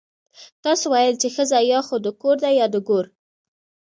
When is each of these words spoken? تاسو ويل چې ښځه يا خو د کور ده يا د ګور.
تاسو 0.63 0.85
ويل 0.93 1.15
چې 1.21 1.27
ښځه 1.35 1.59
يا 1.71 1.79
خو 1.87 1.95
د 2.05 2.07
کور 2.21 2.35
ده 2.43 2.49
يا 2.59 2.65
د 2.73 2.75
ګور. 2.87 3.05